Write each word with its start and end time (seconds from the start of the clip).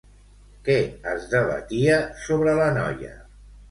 Què 0.67 0.77
es 1.13 1.29
debatia 1.35 2.01
sobre 2.27 2.61
la 2.65 2.75
noia? 2.83 3.17